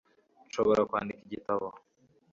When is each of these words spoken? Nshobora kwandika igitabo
Nshobora 0.47 0.81
kwandika 0.89 1.21
igitabo 1.25 1.67